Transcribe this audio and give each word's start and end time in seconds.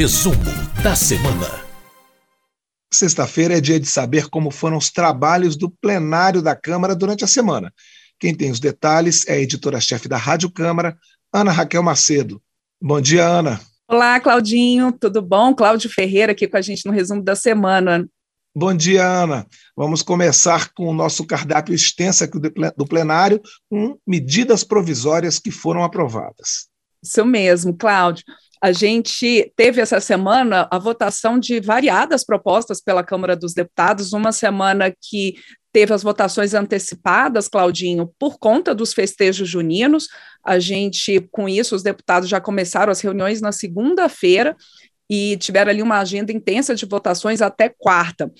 Resumo 0.00 0.34
da 0.82 0.96
semana. 0.96 1.62
Sexta-feira 2.90 3.58
é 3.58 3.60
dia 3.60 3.78
de 3.78 3.84
saber 3.84 4.30
como 4.30 4.50
foram 4.50 4.78
os 4.78 4.88
trabalhos 4.88 5.56
do 5.56 5.70
plenário 5.70 6.40
da 6.40 6.56
Câmara 6.56 6.96
durante 6.96 7.22
a 7.22 7.26
semana. 7.26 7.70
Quem 8.18 8.34
tem 8.34 8.50
os 8.50 8.58
detalhes 8.58 9.28
é 9.28 9.34
a 9.34 9.38
editora-chefe 9.38 10.08
da 10.08 10.16
Rádio 10.16 10.50
Câmara, 10.50 10.96
Ana 11.30 11.52
Raquel 11.52 11.82
Macedo. 11.82 12.40
Bom 12.80 12.98
dia, 12.98 13.26
Ana. 13.26 13.60
Olá, 13.86 14.18
Claudinho, 14.18 14.90
tudo 14.90 15.20
bom? 15.20 15.54
Cláudio 15.54 15.90
Ferreira 15.90 16.32
aqui 16.32 16.48
com 16.48 16.56
a 16.56 16.62
gente 16.62 16.86
no 16.86 16.92
resumo 16.92 17.22
da 17.22 17.36
semana. 17.36 18.08
Bom 18.56 18.74
dia, 18.74 19.06
Ana. 19.06 19.46
Vamos 19.76 20.00
começar 20.00 20.72
com 20.72 20.86
o 20.86 20.94
nosso 20.94 21.26
cardápio 21.26 21.74
extenso 21.74 22.24
aqui 22.24 22.38
do 22.74 22.86
plenário, 22.86 23.38
com 23.68 23.98
medidas 24.06 24.64
provisórias 24.64 25.38
que 25.38 25.50
foram 25.50 25.84
aprovadas. 25.84 26.70
Isso 27.04 27.22
mesmo, 27.22 27.76
Cláudio. 27.76 28.24
A 28.62 28.72
gente 28.72 29.50
teve 29.56 29.80
essa 29.80 30.00
semana 30.00 30.68
a 30.70 30.78
votação 30.78 31.38
de 31.38 31.60
variadas 31.60 32.24
propostas 32.24 32.80
pela 32.80 33.02
Câmara 33.02 33.34
dos 33.34 33.54
Deputados, 33.54 34.12
uma 34.12 34.32
semana 34.32 34.92
que 35.00 35.36
teve 35.72 35.94
as 35.94 36.02
votações 36.02 36.52
antecipadas, 36.52 37.48
Claudinho, 37.48 38.12
por 38.18 38.38
conta 38.38 38.74
dos 38.74 38.92
festejos 38.92 39.48
juninos. 39.48 40.08
A 40.44 40.58
gente, 40.58 41.20
com 41.30 41.48
isso, 41.48 41.74
os 41.74 41.82
deputados 41.82 42.28
já 42.28 42.40
começaram 42.40 42.90
as 42.90 43.00
reuniões 43.00 43.40
na 43.40 43.52
segunda-feira 43.52 44.56
e 45.08 45.36
tiveram 45.38 45.70
ali 45.70 45.82
uma 45.82 45.98
agenda 45.98 46.30
intensa 46.30 46.74
de 46.74 46.86
votações 46.86 47.40
até 47.40 47.68
quarta. 47.68 48.30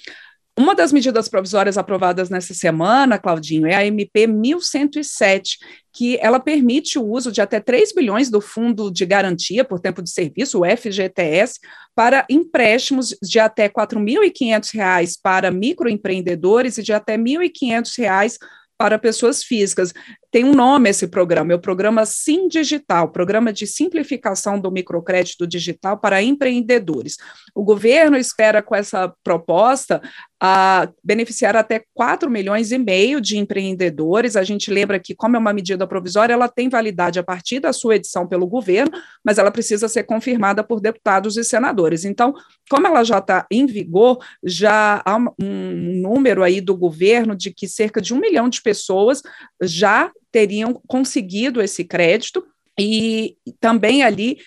Uma 0.61 0.75
das 0.75 0.93
medidas 0.93 1.27
provisórias 1.27 1.79
aprovadas 1.79 2.29
nessa 2.29 2.53
semana, 2.53 3.19
Claudinho, 3.19 3.67
é 3.67 3.75
a 3.75 3.87
MP 3.87 4.27
1107, 4.27 5.57
que 5.91 6.19
ela 6.21 6.39
permite 6.39 6.99
o 6.99 7.07
uso 7.07 7.33
de 7.33 7.41
até 7.41 7.59
3 7.61 7.95
bilhões 7.95 8.29
do 8.29 8.43
Fundo 8.43 8.91
de 8.91 9.07
Garantia 9.07 9.65
por 9.65 9.81
Tempo 9.81 10.03
de 10.03 10.11
Serviço, 10.11 10.61
o 10.61 10.67
FGTS, 10.67 11.61
para 11.95 12.27
empréstimos 12.29 13.17
de 13.23 13.41
até 13.41 13.69
R$ 13.69 13.71
4.500 13.71 15.15
para 15.23 15.51
microempreendedores 15.51 16.77
e 16.77 16.83
de 16.83 16.93
até 16.93 17.17
R$ 17.17 17.23
1.500 17.23 18.37
para 18.77 18.99
pessoas 18.99 19.43
físicas. 19.43 19.95
Tem 20.31 20.45
um 20.45 20.55
nome 20.55 20.89
esse 20.89 21.09
programa, 21.09 21.53
é 21.53 21.57
o 21.57 21.61
programa 21.61 22.07
Sim 22.07 22.47
Digital, 22.47 23.11
Programa 23.11 23.53
de 23.53 23.67
Simplificação 23.67 24.61
do 24.61 24.71
Microcrédito 24.71 25.45
Digital 25.45 25.99
para 25.99 26.23
Empreendedores. 26.23 27.17
O 27.53 27.65
governo 27.65 28.17
espera, 28.17 28.63
com 28.63 28.77
essa 28.77 29.13
proposta, 29.25 30.01
a 30.41 30.89
beneficiar 31.03 31.57
até 31.57 31.83
4 31.93 32.31
milhões 32.31 32.71
e 32.71 32.79
meio 32.79 33.21
de 33.21 33.39
empreendedores. 33.39 34.37
A 34.37 34.45
gente 34.45 34.71
lembra 34.71 35.01
que, 35.01 35.17
como 35.17 35.35
é 35.35 35.39
uma 35.39 35.53
medida 35.53 35.85
provisória, 35.85 36.33
ela 36.33 36.49
tem 36.49 36.69
validade 36.69 37.19
a 37.19 37.25
partir 37.25 37.59
da 37.59 37.73
sua 37.73 37.97
edição 37.97 38.25
pelo 38.25 38.47
governo, 38.47 38.93
mas 39.25 39.37
ela 39.37 39.51
precisa 39.51 39.89
ser 39.89 40.05
confirmada 40.05 40.63
por 40.63 40.81
deputados 40.81 41.37
e 41.37 41.43
senadores. 41.43 42.05
Então, 42.05 42.33
como 42.71 42.87
ela 42.87 43.03
já 43.03 43.19
está 43.19 43.47
em 43.51 43.67
vigor, 43.67 44.19
já 44.45 45.03
há 45.05 45.17
um 45.17 46.01
número 46.01 46.45
aí 46.45 46.61
do 46.61 46.77
governo 46.77 47.35
de 47.35 47.53
que 47.53 47.67
cerca 47.67 48.01
de 48.01 48.15
um 48.15 48.21
milhão 48.21 48.49
de 48.49 48.63
pessoas 48.63 49.23
já 49.61 50.11
teriam 50.31 50.75
conseguido 50.87 51.61
esse 51.61 51.85
crédito 51.85 52.45
e 52.79 53.37
também 53.61 54.03
ali 54.03 54.39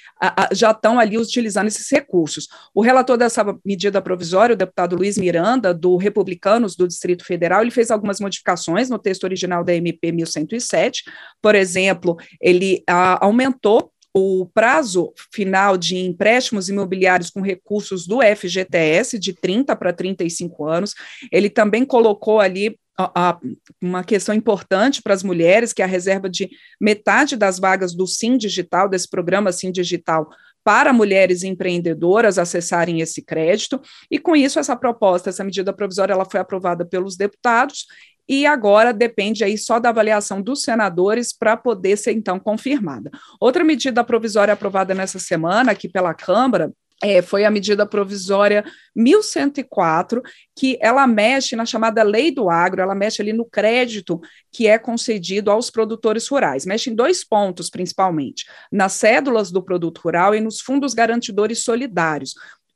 já 0.52 0.72
estão 0.72 1.00
ali 1.00 1.18
utilizando 1.20 1.68
esses 1.68 1.88
recursos. 1.92 2.48
O 2.74 2.82
relator 2.82 3.16
dessa 3.16 3.46
medida 3.64 4.02
provisória, 4.02 4.54
o 4.54 4.58
deputado 4.58 4.96
Luiz 4.96 5.18
Miranda, 5.18 5.72
do 5.72 5.98
Republicanos 5.98 6.76
do 6.76 6.88
Distrito 6.88 7.24
Federal, 7.24 7.62
ele 7.62 7.70
fez 7.70 7.92
algumas 7.92 8.20
modificações 8.20 8.90
no 8.90 8.98
texto 8.98 9.26
original 9.26 9.64
da 9.64 9.76
MP 9.76 10.12
1107. 10.12 11.04
Por 11.40 11.54
exemplo, 11.54 12.18
ele 12.42 12.84
a, 12.88 13.24
aumentou 13.24 13.92
o 14.16 14.48
prazo 14.54 15.12
final 15.32 15.76
de 15.76 15.98
empréstimos 15.98 16.70
imobiliários 16.70 17.32
com 17.32 17.42
recursos 17.42 18.06
do 18.06 18.20
FGTS 18.22 19.18
de 19.18 19.34
30 19.34 19.76
para 19.76 19.92
35 19.92 20.66
anos. 20.66 20.94
Ele 21.32 21.50
também 21.50 21.84
colocou 21.84 22.40
ali 22.40 22.78
a, 22.98 23.40
uma 23.82 24.04
questão 24.04 24.34
importante 24.36 25.02
para 25.02 25.14
as 25.14 25.24
mulheres, 25.24 25.74
que 25.74 25.82
é 25.82 25.86
a 25.86 25.88
reserva 25.88 26.30
de 26.30 26.50
metade 26.80 27.36
das 27.36 27.60
vagas 27.60 27.94
do 27.94 28.06
Sim 28.06 28.38
Digital, 28.38 28.88
desse 28.88 29.10
programa 29.10 29.52
Sim 29.52 29.72
Digital, 29.72 30.30
para 30.64 30.94
mulheres 30.94 31.44
empreendedoras 31.44 32.38
acessarem 32.38 33.02
esse 33.02 33.22
crédito, 33.22 33.82
e 34.10 34.18
com 34.18 34.36
isso 34.36 34.60
essa 34.60 34.76
proposta, 34.76 35.30
essa 35.30 35.44
medida 35.44 35.74
provisória, 35.74 36.14
ela 36.14 36.26
foi 36.26 36.40
aprovada 36.40 36.86
pelos 36.86 37.18
deputados 37.18 37.86
e 38.28 38.46
agora 38.46 38.94
depende 38.94 39.44
aí 39.44 39.58
só 39.58 39.80
da 39.80 39.90
avaliação 39.90 40.42
dos 40.42 40.62
senadores 40.62 41.34
para 41.34 41.58
poder 41.58 41.98
ser 41.98 42.14
então 42.14 42.40
confirmada. 42.40 43.12
Outra 43.40 43.64
medida 43.64 44.04
provisória 44.04 44.54
aprovada 44.54 44.94
nessa 44.94 45.20
semana 45.20 45.74
aqui 45.74 45.90
pela 45.90 46.14
Câmara 46.14 46.72
é, 47.04 47.22
foi 47.22 47.44
a 47.44 47.52
medida 47.52 47.86
provisória 47.86 48.64
1104, 48.96 50.22
que 50.56 50.78
ela 50.82 51.06
mexe 51.06 51.54
na 51.54 51.66
chamada 51.66 52.02
lei 52.02 52.32
do 52.32 52.50
agro, 52.50 52.82
ela 52.82 52.96
mexe 52.96 53.22
ali 53.22 53.34
no 53.34 53.46
crédito 53.46 54.22
que 54.50 54.68
é 54.68 54.80
concedido 54.80 55.52
aos 55.52 55.70
produtores 55.70 56.26
rurais. 56.30 56.66
Mexe 56.66 56.90
em 56.90 56.96
dois 56.96 57.22
pontos, 57.22 57.70
principalmente: 57.70 58.46
nas 58.72 58.94
cédulas 58.94 59.52
do 59.52 59.62
produto 59.62 60.00
rural 60.00 60.34
e 60.34 60.40
nos 60.40 60.62
fundos 60.62 60.94
garantidores 60.94 61.60
solidários. 61.60 62.36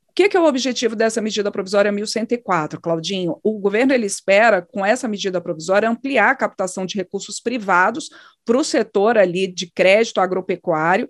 O 0.09 0.13
que, 0.17 0.27
que 0.27 0.35
é 0.35 0.39
o 0.39 0.47
objetivo 0.47 0.95
dessa 0.95 1.21
medida 1.21 1.51
provisória 1.51 1.91
1104, 1.91 2.81
Claudinho? 2.81 3.39
O 3.43 3.59
governo 3.59 3.93
ele 3.93 4.07
espera, 4.07 4.63
com 4.63 4.83
essa 4.83 5.07
medida 5.07 5.39
provisória, 5.39 5.87
ampliar 5.87 6.31
a 6.31 6.35
captação 6.35 6.87
de 6.87 6.97
recursos 6.97 7.39
privados 7.39 8.09
para 8.43 8.57
o 8.57 8.63
setor 8.63 9.15
ali 9.15 9.45
de 9.45 9.71
crédito 9.71 10.19
agropecuário 10.19 11.07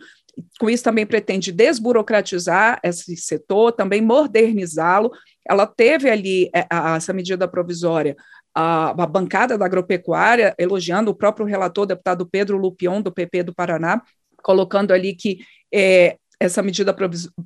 com 0.59 0.69
isso 0.69 0.83
também 0.83 1.05
pretende 1.05 1.51
desburocratizar 1.51 2.79
esse 2.83 3.15
setor, 3.15 3.71
também 3.71 4.01
modernizá-lo. 4.01 5.11
Ela 5.47 5.65
teve 5.65 6.09
ali 6.09 6.49
é, 6.53 6.67
essa 6.95 7.13
medida 7.13 7.47
provisória, 7.47 8.15
a, 8.53 8.89
a, 8.89 9.05
bancada 9.05 9.57
da 9.57 9.65
agropecuária, 9.65 10.55
elogiando 10.57 11.11
o 11.11 11.15
próprio 11.15 11.45
relator, 11.45 11.85
deputado 11.85 12.25
Pedro 12.25 12.57
Lupion, 12.57 13.01
do 13.01 13.11
PP 13.11 13.43
do 13.43 13.53
Paraná, 13.53 14.01
colocando 14.43 14.91
ali 14.91 15.15
que 15.15 15.39
é, 15.73 16.17
essa 16.39 16.61
medida 16.61 16.95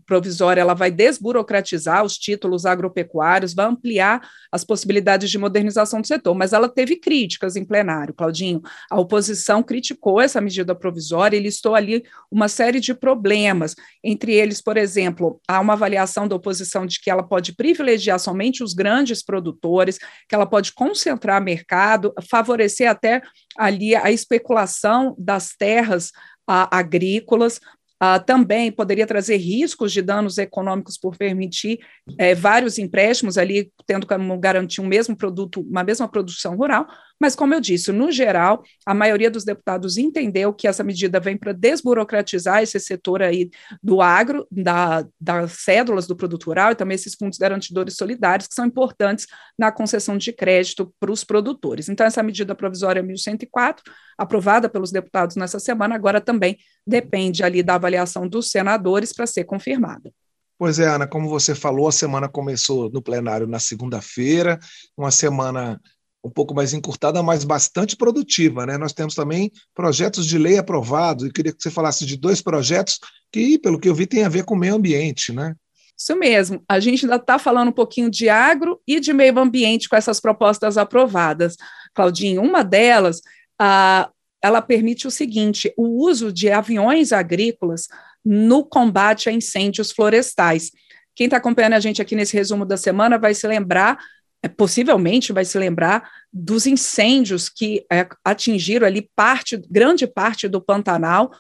provisória 0.06 0.60
ela 0.60 0.74
vai 0.74 0.92
desburocratizar 0.92 2.04
os 2.04 2.18
títulos 2.18 2.66
agropecuários, 2.66 3.54
vai 3.54 3.66
ampliar 3.66 4.22
as 4.52 4.66
possibilidades 4.66 5.30
de 5.30 5.38
modernização 5.38 6.02
do 6.02 6.08
setor, 6.08 6.36
mas 6.36 6.52
ela 6.52 6.68
teve 6.68 6.98
críticas 6.98 7.56
em 7.56 7.64
plenário, 7.64 8.14
Claudinho. 8.14 8.62
A 8.90 9.00
oposição 9.00 9.64
criticou 9.64 10.20
essa 10.20 10.42
medida 10.42 10.76
provisória 10.76 11.38
e 11.38 11.42
listou 11.42 11.74
ali 11.74 12.04
uma 12.30 12.50
série 12.50 12.82
de 12.82 12.94
problemas, 12.94 13.76
entre 14.04 14.34
eles, 14.34 14.62
por 14.62 14.76
exemplo, 14.76 15.40
há 15.48 15.60
uma 15.62 15.74
avaliação 15.74 16.28
da 16.28 16.36
oposição 16.36 16.86
de 16.86 17.00
que 17.00 17.10
ela 17.10 17.24
pode 17.24 17.56
privilegiar 17.56 18.20
somente 18.20 18.62
os 18.62 18.74
grandes 18.74 19.24
produtores, 19.24 19.98
que 20.28 20.36
ela 20.36 20.46
pode 20.46 20.74
concentrar 20.74 21.42
mercado, 21.42 22.14
favorecer 22.30 22.90
até 22.90 23.22
ali 23.58 23.96
a 23.96 24.12
especulação 24.12 25.16
das 25.18 25.56
terras 25.58 26.12
agrícolas, 26.48 27.62
Uh, 28.02 28.24
também 28.26 28.72
poderia 28.72 29.06
trazer 29.06 29.38
riscos 29.38 29.92
de 29.92 30.02
danos 30.02 30.40
econômicos 30.40 30.98
por 30.98 31.16
permitir 31.16 31.80
é, 32.18 32.34
vários 32.34 32.80
empréstimos 32.80 33.38
ali, 33.38 33.72
tendo 33.86 34.08
como 34.08 34.40
garantir 34.40 34.82
um 34.82 34.88
mesmo 34.88 35.16
produto, 35.16 35.62
uma 35.62 35.84
mesma 35.84 36.08
produção 36.08 36.56
rural, 36.56 36.88
mas 37.22 37.36
como 37.36 37.54
eu 37.54 37.62
disse, 37.62 37.92
no 37.92 38.12
geral, 38.12 38.64
a 38.84 38.96
maioria 38.96 39.30
dos 39.30 39.46
deputados 39.46 39.96
entendeu 39.96 40.52
que 40.52 40.68
essa 40.68 40.84
medida 40.84 41.20
vem 41.20 41.38
para 41.38 41.54
desburocratizar 41.54 42.64
esse 42.64 42.80
setor 42.80 43.22
aí 43.22 43.52
do 43.82 44.02
agro, 44.02 44.48
da, 44.50 45.06
das 45.20 45.52
cédulas 45.52 46.08
do 46.08 46.16
produto 46.16 46.46
rural 46.46 46.72
e 46.72 46.76
também 46.76 46.96
esses 46.96 47.14
fundos 47.14 47.38
garantidores 47.38 47.96
solidários, 47.96 48.48
que 48.48 48.56
são 48.56 48.66
importantes 48.66 49.28
na 49.56 49.72
concessão 49.72 50.18
de 50.18 50.34
crédito 50.34 50.92
para 51.00 51.12
os 51.12 51.24
produtores. 51.24 51.90
Então, 51.90 52.08
essa 52.08 52.24
medida 52.24 52.56
provisória 52.56 53.04
1104, 53.04 53.84
aprovada 54.18 54.68
pelos 54.68 54.92
deputados 54.92 55.36
nessa 55.36 55.60
semana, 55.60 55.94
agora 55.94 56.20
também 56.20 56.58
depende 56.88 57.44
ali 57.44 57.62
da 57.62 57.76
avaliação 57.76 58.28
dos 58.28 58.50
senadores 58.50 59.14
para 59.14 59.28
ser 59.28 59.44
confirmada. 59.44 60.12
Pois 60.58 60.80
é, 60.80 60.88
Ana, 60.88 61.06
como 61.06 61.30
você 61.30 61.54
falou, 61.54 61.88
a 61.88 61.92
semana 61.92 62.28
começou 62.28 62.90
no 62.90 63.00
plenário 63.02 63.46
na 63.46 63.60
segunda-feira, 63.60 64.60
uma 64.98 65.12
semana 65.12 65.80
um 66.24 66.30
pouco 66.30 66.54
mais 66.54 66.74
encurtada, 66.74 67.22
mas 67.24 67.44
bastante 67.44 67.96
produtiva. 67.96 68.66
Né? 68.66 68.78
Nós 68.78 68.94
temos 68.94 69.16
também 69.16 69.52
projetos 69.74 70.26
de 70.26 70.38
lei 70.38 70.58
aprovados, 70.58 71.26
e 71.26 71.32
queria 71.32 71.52
que 71.52 71.62
você 71.62 71.72
falasse 71.72 72.06
de 72.06 72.16
dois 72.18 72.42
projetos 72.42 73.00
que, 73.32 73.58
pelo 73.58 73.80
que 73.80 73.90
eu 73.90 73.96
vi, 73.96 74.06
tem 74.06 74.24
a 74.24 74.30
ver 74.30 74.44
com 74.44 74.54
o 74.54 74.58
meio 74.58 74.76
ambiente. 74.76 75.34
Né? 75.34 75.56
Isso 75.98 76.16
mesmo. 76.16 76.64
A 76.68 76.80
gente 76.80 77.06
ainda 77.06 77.18
está 77.18 77.38
falando 77.38 77.70
um 77.70 77.74
pouquinho 77.74 78.10
de 78.10 78.30
agro 78.30 78.80
e 78.88 79.00
de 79.00 79.14
meio 79.14 79.38
ambiente 79.40 79.90
com 79.90 79.96
essas 79.96 80.20
propostas 80.20 80.78
aprovadas. 80.78 81.56
Claudinho, 81.94 82.42
uma 82.42 82.64
delas, 82.64 83.22
a, 83.60 84.10
ela 84.42 84.62
permite 84.62 85.08
o 85.08 85.12
seguinte: 85.12 85.74
o 85.78 86.04
uso 86.04 86.32
de 86.32 86.50
aviões 86.50 87.12
agrícolas 87.12 87.88
no 88.24 88.64
combate 88.64 89.30
a 89.30 89.32
incêndios 89.32 89.92
florestais. 89.92 90.72
Quem 91.16 91.26
está 91.26 91.38
acompanhando 91.38 91.74
a 91.74 91.80
gente 91.80 92.02
aqui 92.02 92.16
nesse 92.16 92.36
resumo 92.36 92.66
da 92.66 92.78
semana 92.78 93.20
vai 93.20 93.34
se 93.34 93.46
lembrar 93.48 94.00
possivelmente 94.50 95.32
vai 95.32 95.46
se 95.46 95.58
lembrar 95.58 96.10
dos 96.32 96.66
incêndios 96.66 97.48
que 97.50 97.86
é, 97.92 98.08
atingiram 98.24 98.88
ali 98.88 99.10
parte, 99.16 99.62
grande 99.70 100.08
parte 100.08 100.48
do 100.48 100.62
Pantanal, 100.62 101.32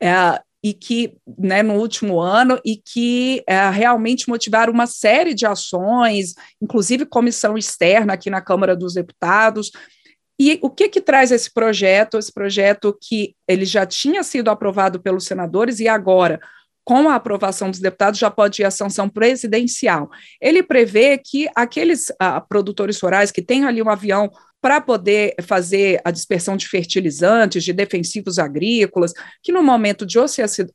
é, 0.00 0.40
e 0.62 0.72
que, 0.72 1.16
né, 1.38 1.62
no 1.62 1.74
último 1.74 2.18
ano, 2.18 2.58
e 2.64 2.76
que 2.76 3.42
é, 3.46 3.68
realmente 3.70 4.28
motivaram 4.28 4.72
uma 4.72 4.86
série 4.86 5.32
de 5.32 5.46
ações, 5.46 6.34
inclusive 6.60 7.06
comissão 7.06 7.56
externa 7.56 8.14
aqui 8.14 8.30
na 8.30 8.40
Câmara 8.40 8.74
dos 8.74 8.94
Deputados. 8.94 9.70
E 10.38 10.58
o 10.60 10.68
que 10.68 10.88
que 10.88 11.00
traz 11.00 11.30
esse 11.30 11.52
projeto? 11.52 12.18
Esse 12.18 12.32
projeto 12.32 12.96
que 13.00 13.34
ele 13.46 13.64
já 13.64 13.86
tinha 13.86 14.22
sido 14.22 14.50
aprovado 14.50 15.00
pelos 15.00 15.24
senadores 15.24 15.78
e 15.78 15.88
agora 15.88 16.40
com 16.86 17.08
a 17.08 17.16
aprovação 17.16 17.68
dos 17.68 17.80
deputados, 17.80 18.20
já 18.20 18.30
pode 18.30 18.62
ir 18.62 18.64
à 18.64 18.70
sanção 18.70 19.08
presidencial. 19.08 20.08
Ele 20.40 20.62
prevê 20.62 21.18
que 21.18 21.48
aqueles 21.52 22.12
ah, 22.20 22.40
produtores 22.40 23.00
rurais 23.00 23.32
que 23.32 23.42
têm 23.42 23.64
ali 23.64 23.82
um 23.82 23.90
avião 23.90 24.30
para 24.62 24.80
poder 24.80 25.34
fazer 25.42 26.00
a 26.04 26.12
dispersão 26.12 26.56
de 26.56 26.68
fertilizantes, 26.68 27.64
de 27.64 27.72
defensivos 27.72 28.38
agrícolas, 28.38 29.12
que 29.42 29.50
no 29.50 29.64
momento 29.64 30.06
de 30.06 30.16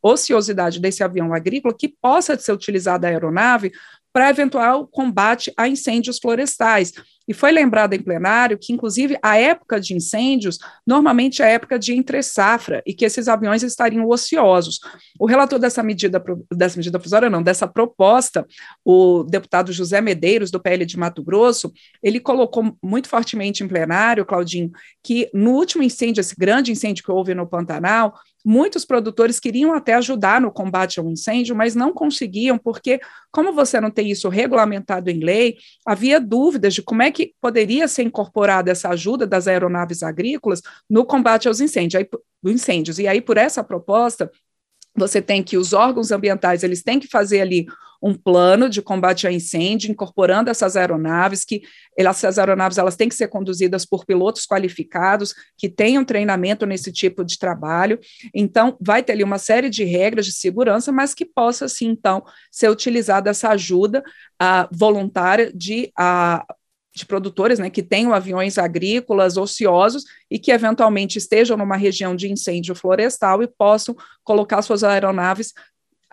ociosidade 0.02 0.82
desse 0.82 1.02
avião 1.02 1.34
agrícola, 1.34 1.76
que 1.78 1.88
possa 2.02 2.38
ser 2.38 2.52
utilizada 2.52 3.08
a 3.08 3.10
aeronave 3.10 3.72
para 4.14 4.30
eventual 4.30 4.88
combate 4.88 5.52
a 5.56 5.68
incêndios 5.68 6.20
florestais. 6.20 6.94
E 7.28 7.34
foi 7.34 7.52
lembrado 7.52 7.94
em 7.94 8.02
plenário 8.02 8.58
que, 8.60 8.74
inclusive, 8.74 9.18
a 9.22 9.38
época 9.38 9.80
de 9.80 9.96
incêndios 9.96 10.58
normalmente 10.86 11.42
é 11.42 11.46
a 11.46 11.50
época 11.50 11.80
de 11.80 11.94
entre-safra 11.94 12.82
e 12.86 12.94
que 12.94 13.06
esses 13.06 13.28
aviões 13.28 13.64
estariam 13.64 14.06
ociosos. 14.10 14.80
O 15.20 15.26
relator 15.26 15.60
dessa 15.60 15.82
medida, 15.82 16.22
dessa 16.52 16.78
medida 16.78 16.98
provisória, 16.98 17.30
não, 17.30 17.42
dessa 17.42 17.68
proposta, 17.68 18.46
o 18.84 19.24
deputado 19.24 19.72
José 19.72 20.02
Medeiros, 20.02 20.52
do 20.52 20.60
PL 20.60 20.86
de 20.86 20.98
Mato 20.98 21.24
Grosso, 21.24 21.72
ele 22.04 22.20
colocou 22.20 22.76
muito 22.84 23.08
fortemente 23.08 23.64
em 23.64 23.68
plenário, 23.68 24.26
Claudinho, 24.26 24.72
que 25.04 25.30
no 25.34 25.52
último 25.52 25.84
incêndio, 25.84 26.20
esse 26.20 26.36
grande 26.36 26.72
incêndio 26.72 27.04
que 27.04 27.12
houve 27.12 27.34
no 27.34 27.48
Pantanal, 27.48 28.14
Muitos 28.44 28.86
produtores 28.86 29.40
queriam 29.40 29.74
até 29.74 29.94
ajudar 29.94 30.42
no 30.42 30.52
combate 30.52 31.00
ao 31.00 31.10
incêndio, 31.10 31.56
mas 31.56 31.76
não 31.76 31.94
conseguiam, 31.94 32.58
porque, 32.58 33.00
como 33.32 33.54
você 33.54 33.80
não 33.80 33.92
tem 33.92 34.10
isso 34.10 34.30
regulamentado 34.30 35.10
em 35.10 35.20
lei, 35.20 35.58
havia 35.86 36.20
dúvidas 36.20 36.74
de 36.74 36.82
como 36.82 37.02
é 37.02 37.12
que 37.12 37.34
poderia 37.40 37.88
ser 37.88 38.04
incorporada 38.04 38.72
essa 38.72 38.90
ajuda 38.90 39.28
das 39.28 39.48
aeronaves 39.48 40.04
agrícolas 40.04 40.62
no 40.90 41.06
combate 41.06 41.48
aos 41.48 41.60
incêndios. 41.60 42.02
Aí, 42.02 42.10
incêndios. 42.44 43.00
E 43.00 43.08
aí, 43.08 43.22
por 43.22 43.38
essa 43.38 43.64
proposta, 43.64 44.32
você 44.96 45.22
tem 45.22 45.42
que 45.42 45.58
os 45.58 45.74
órgãos 45.74 46.12
ambientais 46.12 46.64
eles 46.64 46.84
têm 46.84 47.00
que 47.00 47.08
fazer 47.08 47.42
ali 47.42 47.66
um 48.02 48.16
plano 48.16 48.68
de 48.68 48.82
combate 48.82 49.28
a 49.28 49.32
incêndio, 49.32 49.92
incorporando 49.92 50.50
essas 50.50 50.76
aeronaves, 50.76 51.46
que 51.46 51.62
essas 51.96 52.40
aeronaves 52.40 52.80
elas 52.80 52.96
têm 52.96 53.08
que 53.08 53.14
ser 53.14 53.28
conduzidas 53.28 53.86
por 53.86 54.06
pilotos 54.06 54.46
qualificados, 54.48 55.36
que 55.56 55.70
tenham 55.70 56.04
treinamento 56.04 56.66
nesse 56.66 56.92
tipo 56.92 57.24
de 57.24 57.38
trabalho. 57.38 58.00
Então, 58.34 58.76
vai 58.82 59.04
ter 59.04 59.14
ali 59.14 59.24
uma 59.24 59.38
série 59.38 59.70
de 59.70 59.84
regras 59.84 60.26
de 60.26 60.32
segurança, 60.32 60.92
mas 60.92 61.14
que 61.14 61.26
possa, 61.26 61.68
sim, 61.68 61.90
então, 61.90 62.24
ser 62.52 62.70
utilizada 62.70 63.30
essa 63.30 63.50
ajuda 63.50 64.04
uh, 64.42 64.68
voluntária 64.72 65.52
de 65.54 65.92
uh, 66.00 66.44
de 66.94 67.06
produtores 67.06 67.58
né, 67.58 67.70
que 67.70 67.82
tenham 67.82 68.14
aviões 68.14 68.58
agrícolas 68.58 69.38
ociosos 69.38 70.04
e 70.30 70.38
que 70.38 70.52
eventualmente 70.52 71.18
estejam 71.18 71.56
numa 71.56 71.78
região 71.78 72.16
de 72.16 72.30
incêndio 72.30 72.76
florestal 72.76 73.42
e 73.42 73.48
possam 73.48 73.96
colocar 74.24 74.62
suas 74.62 74.84
aeronaves 74.84 75.54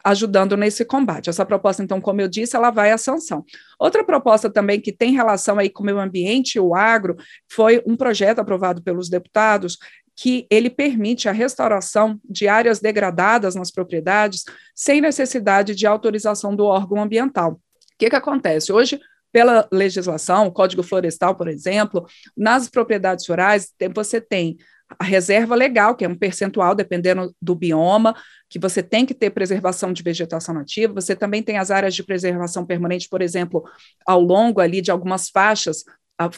ajudando 0.04 0.56
nesse 0.56 0.84
combate. 0.84 1.28
Essa 1.28 1.44
proposta, 1.44 1.82
então, 1.82 2.00
como 2.00 2.20
eu 2.20 2.28
disse, 2.28 2.56
ela 2.56 2.70
vai 2.70 2.92
à 2.92 2.98
sanção. 2.98 3.44
Outra 3.78 4.04
proposta 4.04 4.48
também 4.48 4.80
que 4.80 4.92
tem 4.92 5.12
relação 5.12 5.58
aí 5.58 5.68
com 5.68 5.82
o 5.82 5.86
meio 5.86 5.98
ambiente 5.98 6.54
e 6.54 6.60
o 6.60 6.74
agro 6.74 7.16
foi 7.50 7.82
um 7.86 7.96
projeto 7.96 8.38
aprovado 8.38 8.82
pelos 8.82 9.08
deputados 9.08 9.76
que 10.16 10.46
ele 10.50 10.68
permite 10.68 11.28
a 11.28 11.32
restauração 11.32 12.20
de 12.28 12.48
áreas 12.48 12.80
degradadas 12.80 13.54
nas 13.54 13.70
propriedades 13.70 14.44
sem 14.74 15.00
necessidade 15.00 15.74
de 15.74 15.86
autorização 15.86 16.56
do 16.56 16.64
órgão 16.64 17.02
ambiental. 17.02 17.52
O 17.52 17.58
que, 17.98 18.10
que 18.10 18.16
acontece? 18.16 18.72
Hoje, 18.72 19.00
pela 19.32 19.68
legislação, 19.72 20.46
o 20.46 20.52
Código 20.52 20.82
Florestal, 20.82 21.34
por 21.36 21.48
exemplo, 21.48 22.06
nas 22.36 22.68
propriedades 22.68 23.26
rurais, 23.28 23.72
você 23.94 24.20
tem 24.20 24.56
a 24.98 25.04
reserva 25.04 25.54
legal, 25.54 25.94
que 25.94 26.04
é 26.04 26.08
um 26.08 26.16
percentual, 26.16 26.74
dependendo 26.74 27.34
do 27.40 27.54
bioma, 27.54 28.14
que 28.48 28.58
você 28.58 28.82
tem 28.82 29.04
que 29.04 29.12
ter 29.12 29.30
preservação 29.30 29.92
de 29.92 30.02
vegetação 30.02 30.54
nativa, 30.54 30.94
você 30.94 31.14
também 31.14 31.42
tem 31.42 31.58
as 31.58 31.70
áreas 31.70 31.94
de 31.94 32.02
preservação 32.02 32.64
permanente, 32.64 33.08
por 33.08 33.20
exemplo, 33.20 33.64
ao 34.06 34.20
longo 34.20 34.60
ali 34.60 34.80
de 34.80 34.90
algumas 34.90 35.28
faixas, 35.28 35.84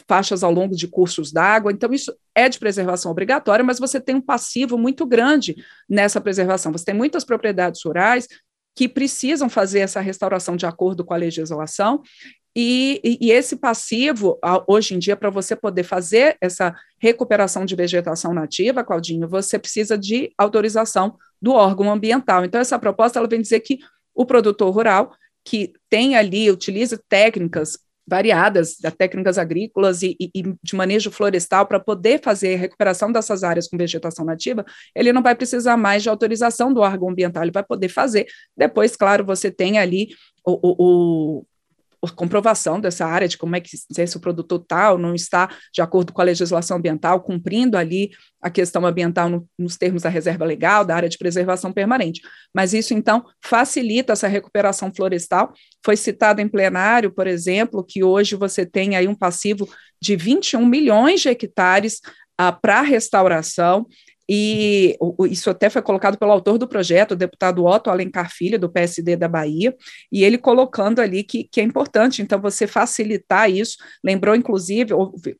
faixas 0.07 0.43
ao 0.43 0.51
longo 0.51 0.75
de 0.75 0.87
cursos 0.87 1.31
d'água, 1.31 1.71
então 1.71 1.91
isso 1.93 2.13
é 2.35 2.49
de 2.49 2.59
preservação 2.59 3.11
obrigatória, 3.11 3.63
mas 3.63 3.79
você 3.79 3.99
tem 3.99 4.15
um 4.15 4.21
passivo 4.21 4.77
muito 4.77 5.05
grande 5.05 5.55
nessa 5.89 6.19
preservação, 6.19 6.71
você 6.71 6.85
tem 6.85 6.95
muitas 6.95 7.23
propriedades 7.23 7.81
rurais 7.83 8.27
que 8.75 8.87
precisam 8.87 9.49
fazer 9.49 9.79
essa 9.79 9.99
restauração 9.99 10.55
de 10.55 10.65
acordo 10.65 11.03
com 11.03 11.13
a 11.13 11.17
legislação, 11.17 12.01
e, 12.55 13.17
e, 13.21 13.31
esse 13.31 13.55
passivo, 13.55 14.37
hoje 14.67 14.93
em 14.93 14.99
dia, 14.99 15.15
para 15.15 15.29
você 15.29 15.55
poder 15.55 15.83
fazer 15.83 16.37
essa 16.41 16.75
recuperação 16.99 17.65
de 17.65 17.75
vegetação 17.75 18.33
nativa, 18.33 18.83
Claudinho, 18.83 19.27
você 19.27 19.57
precisa 19.57 19.97
de 19.97 20.33
autorização 20.37 21.15
do 21.41 21.53
órgão 21.53 21.91
ambiental. 21.91 22.43
Então, 22.43 22.59
essa 22.59 22.77
proposta 22.77 23.19
ela 23.19 23.27
vem 23.27 23.41
dizer 23.41 23.61
que 23.61 23.79
o 24.13 24.25
produtor 24.25 24.73
rural, 24.73 25.13
que 25.45 25.71
tem 25.89 26.15
ali, 26.15 26.51
utiliza 26.51 27.01
técnicas 27.07 27.77
variadas, 28.05 28.75
técnicas 28.97 29.37
agrícolas 29.37 30.01
e, 30.03 30.17
e, 30.19 30.29
e 30.35 30.43
de 30.61 30.75
manejo 30.75 31.09
florestal 31.09 31.65
para 31.65 31.79
poder 31.79 32.19
fazer 32.21 32.55
a 32.55 32.57
recuperação 32.57 33.09
dessas 33.09 33.43
áreas 33.43 33.69
com 33.69 33.77
vegetação 33.77 34.25
nativa, 34.25 34.65
ele 34.93 35.13
não 35.13 35.21
vai 35.21 35.33
precisar 35.35 35.77
mais 35.77 36.03
de 36.03 36.09
autorização 36.09 36.73
do 36.73 36.81
órgão 36.81 37.09
ambiental, 37.09 37.43
ele 37.43 37.51
vai 37.53 37.63
poder 37.63 37.87
fazer. 37.87 38.27
Depois, 38.57 38.97
claro, 38.97 39.23
você 39.23 39.49
tem 39.49 39.79
ali 39.79 40.09
o, 40.45 41.39
o 41.39 41.45
comprovação 42.09 42.79
dessa 42.79 43.05
área, 43.05 43.27
de 43.27 43.37
como 43.37 43.55
é 43.55 43.61
que 43.61 43.77
se 43.77 44.17
o 44.17 44.19
produtor 44.19 44.65
tal 44.67 44.97
não 44.97 45.13
está 45.13 45.49
de 45.71 45.81
acordo 45.81 46.11
com 46.11 46.21
a 46.21 46.23
legislação 46.25 46.77
ambiental, 46.77 47.21
cumprindo 47.21 47.77
ali 47.77 48.09
a 48.41 48.49
questão 48.49 48.83
ambiental 48.85 49.29
no, 49.29 49.47
nos 49.57 49.77
termos 49.77 50.01
da 50.01 50.09
reserva 50.09 50.43
legal, 50.43 50.83
da 50.83 50.95
área 50.95 51.07
de 51.07 51.17
preservação 51.17 51.71
permanente. 51.71 52.21
Mas 52.53 52.73
isso, 52.73 52.93
então, 52.93 53.23
facilita 53.43 54.13
essa 54.13 54.27
recuperação 54.27 54.91
florestal. 54.91 55.53
Foi 55.85 55.95
citado 55.95 56.41
em 56.41 56.47
plenário, 56.47 57.11
por 57.11 57.27
exemplo, 57.27 57.83
que 57.83 58.03
hoje 58.03 58.35
você 58.35 58.65
tem 58.65 58.95
aí 58.95 59.07
um 59.07 59.15
passivo 59.15 59.69
de 60.01 60.15
21 60.15 60.65
milhões 60.65 61.21
de 61.21 61.29
hectares 61.29 62.01
ah, 62.35 62.51
para 62.51 62.81
restauração, 62.81 63.85
e 64.29 64.97
isso 65.29 65.49
até 65.49 65.69
foi 65.69 65.81
colocado 65.81 66.17
pelo 66.17 66.31
autor 66.31 66.57
do 66.57 66.67
projeto, 66.67 67.11
o 67.11 67.15
deputado 67.15 67.65
Otto 67.65 67.89
Alencar 67.89 68.31
Filho, 68.31 68.59
do 68.59 68.69
PSD 68.69 69.15
da 69.15 69.27
Bahia, 69.27 69.75
e 70.11 70.23
ele 70.23 70.37
colocando 70.37 70.99
ali 70.99 71.23
que, 71.23 71.43
que 71.43 71.59
é 71.59 71.63
importante, 71.63 72.21
então, 72.21 72.39
você 72.39 72.67
facilitar 72.67 73.49
isso, 73.49 73.77
lembrou, 74.03 74.35
inclusive, 74.35 74.93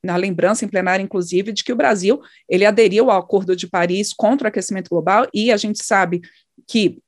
na 0.03 0.15
lembrança 0.15 0.65
em 0.65 0.67
plenário, 0.67 1.03
inclusive, 1.03 1.51
de 1.51 1.63
que 1.63 1.73
o 1.73 1.75
Brasil, 1.75 2.19
ele 2.49 2.65
aderiu 2.65 3.09
ao 3.09 3.19
Acordo 3.19 3.55
de 3.55 3.67
Paris 3.67 4.13
contra 4.13 4.47
o 4.47 4.49
aquecimento 4.49 4.89
global, 4.89 5.27
e 5.33 5.51
a 5.51 5.57
gente 5.57 5.83
sabe 5.83 6.21
que 6.67 6.99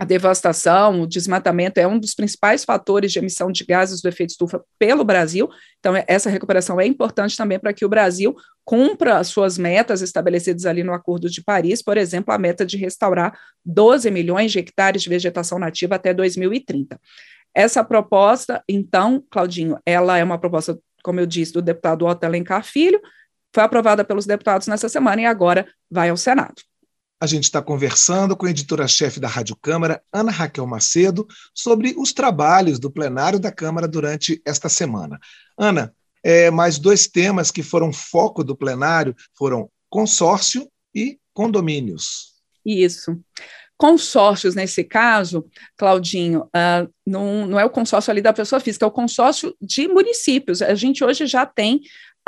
a 0.00 0.04
devastação, 0.06 1.02
o 1.02 1.06
desmatamento 1.06 1.78
é 1.78 1.86
um 1.86 1.98
dos 1.98 2.14
principais 2.14 2.64
fatores 2.64 3.12
de 3.12 3.18
emissão 3.18 3.52
de 3.52 3.66
gases 3.66 4.00
do 4.00 4.08
efeito 4.08 4.30
estufa 4.30 4.64
pelo 4.78 5.04
Brasil. 5.04 5.46
Então, 5.78 5.94
é, 5.94 6.02
essa 6.08 6.30
recuperação 6.30 6.80
é 6.80 6.86
importante 6.86 7.36
também 7.36 7.58
para 7.58 7.74
que 7.74 7.84
o 7.84 7.88
Brasil 7.88 8.34
cumpra 8.64 9.18
as 9.18 9.28
suas 9.28 9.58
metas 9.58 10.00
estabelecidas 10.00 10.64
ali 10.64 10.82
no 10.82 10.94
Acordo 10.94 11.28
de 11.28 11.44
Paris, 11.44 11.82
por 11.82 11.98
exemplo, 11.98 12.32
a 12.32 12.38
meta 12.38 12.64
de 12.64 12.78
restaurar 12.78 13.38
12 13.62 14.10
milhões 14.10 14.50
de 14.50 14.58
hectares 14.58 15.02
de 15.02 15.08
vegetação 15.10 15.58
nativa 15.58 15.96
até 15.96 16.14
2030. 16.14 16.98
Essa 17.54 17.84
proposta, 17.84 18.64
então, 18.66 19.22
Claudinho, 19.30 19.78
ela 19.84 20.16
é 20.16 20.24
uma 20.24 20.38
proposta, 20.38 20.78
como 21.02 21.20
eu 21.20 21.26
disse, 21.26 21.52
do 21.52 21.60
deputado 21.60 22.06
Otto 22.06 22.24
Alencar 22.24 22.64
Filho, 22.64 22.98
foi 23.54 23.64
aprovada 23.64 24.02
pelos 24.02 24.24
deputados 24.24 24.66
nessa 24.66 24.88
semana 24.88 25.20
e 25.20 25.26
agora 25.26 25.68
vai 25.90 26.08
ao 26.08 26.16
Senado. 26.16 26.69
A 27.20 27.26
gente 27.26 27.44
está 27.44 27.60
conversando 27.60 28.34
com 28.34 28.46
a 28.46 28.50
editora-chefe 28.50 29.20
da 29.20 29.28
Rádio 29.28 29.54
Câmara, 29.54 30.02
Ana 30.10 30.32
Raquel 30.32 30.66
Macedo, 30.66 31.26
sobre 31.54 31.94
os 31.98 32.14
trabalhos 32.14 32.78
do 32.78 32.90
plenário 32.90 33.38
da 33.38 33.52
Câmara 33.52 33.86
durante 33.86 34.40
esta 34.42 34.70
semana. 34.70 35.20
Ana, 35.58 35.94
é, 36.24 36.50
mais 36.50 36.78
dois 36.78 37.06
temas 37.06 37.50
que 37.50 37.62
foram 37.62 37.92
foco 37.92 38.42
do 38.42 38.56
plenário 38.56 39.14
foram 39.36 39.70
consórcio 39.90 40.66
e 40.94 41.18
condomínios. 41.34 42.36
Isso. 42.64 43.18
Consórcios, 43.76 44.54
nesse 44.54 44.84
caso, 44.84 45.46
Claudinho, 45.76 46.40
uh, 46.40 46.90
não, 47.06 47.46
não 47.46 47.60
é 47.60 47.64
o 47.64 47.70
consórcio 47.70 48.10
ali 48.10 48.20
da 48.20 48.32
pessoa 48.32 48.60
física, 48.60 48.84
é 48.84 48.88
o 48.88 48.90
consórcio 48.90 49.54
de 49.60 49.88
municípios. 49.88 50.60
A 50.60 50.74
gente 50.74 51.02
hoje 51.02 51.26
já 51.26 51.46
tem 51.46 51.80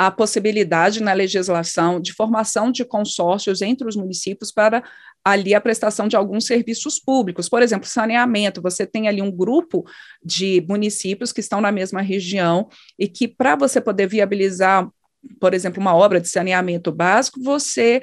a 0.07 0.11
possibilidade 0.11 1.01
na 1.01 1.13
legislação 1.13 1.99
de 1.99 2.13
formação 2.13 2.71
de 2.71 2.83
consórcios 2.83 3.61
entre 3.61 3.87
os 3.87 3.95
municípios 3.95 4.51
para 4.51 4.83
ali 5.23 5.53
a 5.53 5.61
prestação 5.61 6.07
de 6.07 6.15
alguns 6.15 6.45
serviços 6.45 6.99
públicos. 6.99 7.47
Por 7.47 7.61
exemplo, 7.61 7.87
saneamento, 7.87 8.61
você 8.61 8.85
tem 8.85 9.07
ali 9.07 9.21
um 9.21 9.31
grupo 9.31 9.85
de 10.23 10.65
municípios 10.67 11.31
que 11.31 11.39
estão 11.39 11.61
na 11.61 11.71
mesma 11.71 12.01
região 12.01 12.67
e 12.99 13.07
que 13.07 13.27
para 13.27 13.55
você 13.55 13.79
poder 13.79 14.07
viabilizar 14.07 14.89
por 15.39 15.53
exemplo, 15.53 15.79
uma 15.79 15.95
obra 15.95 16.19
de 16.19 16.27
saneamento 16.27 16.91
básico, 16.91 17.41
você 17.41 18.01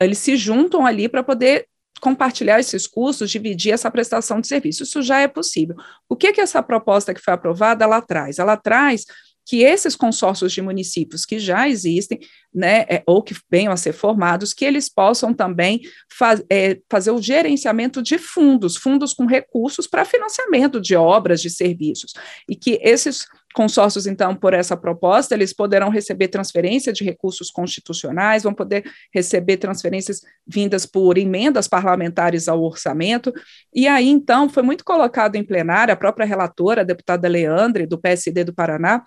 eles 0.00 0.16
se 0.16 0.38
juntam 0.38 0.86
ali 0.86 1.06
para 1.06 1.22
poder 1.22 1.66
compartilhar 2.00 2.58
esses 2.58 2.86
custos, 2.86 3.30
dividir 3.30 3.72
essa 3.72 3.90
prestação 3.90 4.40
de 4.40 4.48
serviço. 4.48 4.82
Isso 4.82 5.02
já 5.02 5.20
é 5.20 5.28
possível. 5.28 5.76
O 6.08 6.16
que 6.16 6.32
que 6.32 6.40
essa 6.40 6.62
proposta 6.62 7.14
que 7.14 7.20
foi 7.20 7.34
aprovada 7.34 7.84
ela 7.84 8.00
traz? 8.00 8.38
Ela 8.38 8.56
traz 8.56 9.04
que 9.52 9.62
esses 9.62 9.94
consórcios 9.94 10.50
de 10.50 10.62
municípios 10.62 11.26
que 11.26 11.38
já 11.38 11.68
existem, 11.68 12.18
né, 12.54 12.86
é, 12.88 13.02
ou 13.06 13.22
que 13.22 13.36
venham 13.50 13.70
a 13.70 13.76
ser 13.76 13.92
formados, 13.92 14.54
que 14.54 14.64
eles 14.64 14.88
possam 14.88 15.34
também 15.34 15.82
faz, 16.10 16.42
é, 16.50 16.78
fazer 16.90 17.10
o 17.10 17.20
gerenciamento 17.20 18.02
de 18.02 18.16
fundos, 18.16 18.78
fundos 18.78 19.12
com 19.12 19.26
recursos 19.26 19.86
para 19.86 20.06
financiamento 20.06 20.80
de 20.80 20.96
obras, 20.96 21.42
de 21.42 21.50
serviços, 21.50 22.14
e 22.48 22.56
que 22.56 22.78
esses 22.82 23.26
consórcios, 23.54 24.06
então, 24.06 24.34
por 24.34 24.54
essa 24.54 24.74
proposta, 24.74 25.34
eles 25.34 25.52
poderão 25.52 25.90
receber 25.90 26.28
transferência 26.28 26.90
de 26.90 27.04
recursos 27.04 27.50
constitucionais, 27.50 28.44
vão 28.44 28.54
poder 28.54 28.90
receber 29.12 29.58
transferências 29.58 30.22
vindas 30.46 30.86
por 30.86 31.18
emendas 31.18 31.68
parlamentares 31.68 32.48
ao 32.48 32.62
orçamento, 32.62 33.30
e 33.74 33.86
aí, 33.86 34.08
então, 34.08 34.48
foi 34.48 34.62
muito 34.62 34.82
colocado 34.82 35.36
em 35.36 35.44
plenário, 35.44 35.92
a 35.92 35.96
própria 35.96 36.24
relatora, 36.24 36.80
a 36.80 36.84
deputada 36.84 37.28
Leandre, 37.28 37.86
do 37.86 37.98
PSD 37.98 38.44
do 38.44 38.54
Paraná, 38.54 39.04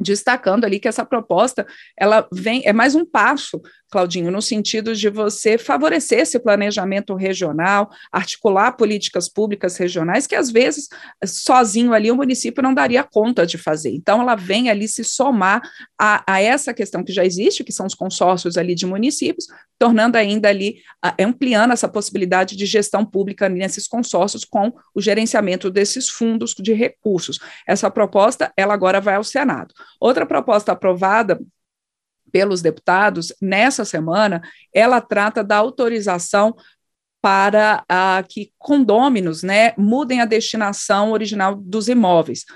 destacando 0.00 0.64
ali 0.64 0.80
que 0.80 0.88
essa 0.88 1.04
proposta 1.04 1.66
ela 1.96 2.26
vem 2.32 2.62
é 2.64 2.72
mais 2.72 2.94
um 2.94 3.04
passo 3.04 3.60
Claudinho, 3.90 4.30
no 4.30 4.40
sentido 4.40 4.94
de 4.94 5.10
você 5.10 5.58
favorecer 5.58 6.20
esse 6.20 6.38
planejamento 6.38 7.14
regional, 7.14 7.90
articular 8.12 8.72
políticas 8.72 9.28
públicas 9.28 9.76
regionais 9.76 10.28
que 10.28 10.36
às 10.36 10.50
vezes 10.50 10.88
sozinho 11.26 11.92
ali 11.92 12.10
o 12.10 12.16
município 12.16 12.62
não 12.62 12.72
daria 12.72 13.02
conta 13.02 13.44
de 13.44 13.58
fazer. 13.58 13.90
Então 13.90 14.22
ela 14.22 14.36
vem 14.36 14.70
ali 14.70 14.86
se 14.86 15.02
somar 15.02 15.60
a, 16.02 16.24
a 16.26 16.40
essa 16.40 16.72
questão 16.72 17.04
que 17.04 17.12
já 17.12 17.26
existe, 17.26 17.62
que 17.62 17.72
são 17.72 17.84
os 17.84 17.94
consórcios 17.94 18.56
ali 18.56 18.74
de 18.74 18.86
municípios, 18.86 19.48
tornando 19.78 20.16
ainda 20.16 20.48
ali 20.48 20.76
ampliando 21.20 21.72
essa 21.72 21.86
possibilidade 21.86 22.56
de 22.56 22.64
gestão 22.64 23.04
pública 23.04 23.50
nesses 23.50 23.86
consórcios 23.86 24.42
com 24.42 24.72
o 24.94 25.00
gerenciamento 25.02 25.70
desses 25.70 26.08
fundos 26.08 26.54
de 26.58 26.72
recursos. 26.72 27.38
Essa 27.68 27.90
proposta 27.90 28.50
ela 28.56 28.72
agora 28.72 28.98
vai 28.98 29.16
ao 29.16 29.24
Senado. 29.24 29.74
Outra 30.00 30.24
proposta 30.24 30.72
aprovada 30.72 31.38
pelos 32.32 32.62
deputados 32.62 33.34
nessa 33.42 33.84
semana, 33.84 34.40
ela 34.72 35.02
trata 35.02 35.44
da 35.44 35.56
autorização 35.56 36.56
para 37.20 37.84
uh, 37.92 38.26
que 38.26 38.54
condôminos 38.56 39.42
né, 39.42 39.74
mudem 39.76 40.22
a 40.22 40.24
destinação 40.24 41.12
original 41.12 41.54
dos 41.54 41.88
imóveis. 41.88 42.46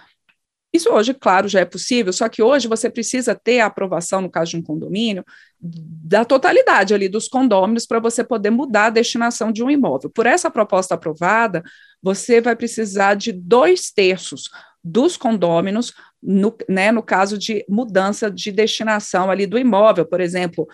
Isso 0.75 0.90
hoje, 0.90 1.14
claro, 1.14 1.47
já 1.47 1.61
é 1.61 1.64
possível, 1.64 2.12
só 2.12 2.28
que 2.28 2.43
hoje 2.43 2.66
você 2.66 2.90
precisa 2.90 3.33
ter 3.33 3.61
a 3.61 3.66
aprovação, 3.66 4.21
no 4.21 4.28
caso 4.28 4.50
de 4.50 4.57
um 4.57 4.62
condomínio, 4.62 5.25
da 5.61 6.25
totalidade 6.25 6.93
ali 6.93 7.09
dos 7.09 7.28
condôminos 7.28 7.87
para 7.87 8.00
você 8.00 8.25
poder 8.25 8.50
mudar 8.50 8.87
a 8.87 8.90
destinação 8.90 9.52
de 9.52 9.62
um 9.62 9.71
imóvel. 9.71 10.11
Por 10.11 10.26
essa 10.26 10.50
proposta 10.50 10.97
aprovada, 10.97 11.62
você 12.02 12.40
vai 12.40 12.57
precisar 12.57 13.14
de 13.14 13.31
dois 13.31 13.93
terços 13.93 14.50
dos 14.83 15.16
condôminos 15.16 15.95
no, 16.21 16.52
né, 16.69 16.90
no 16.90 17.04
caso 17.04 17.38
de 17.38 17.64
mudança 17.69 18.28
de 18.28 18.50
destinação 18.50 19.31
ali 19.31 19.47
do 19.47 19.57
imóvel, 19.57 20.04
por 20.04 20.21
exemplo, 20.21 20.66